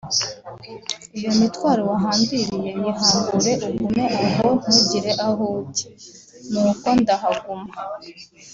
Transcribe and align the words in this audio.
“Iyo 1.17 1.31
mitwaro 1.39 1.81
wahambiriye 1.91 2.69
yihambure 2.81 3.51
ugume 3.69 4.05
aho 4.25 4.47
ntugire 4.61 5.11
aho 5.27 5.43
ujya; 5.59 5.87
nuko 6.51 6.87
ndahaguma 7.01 7.71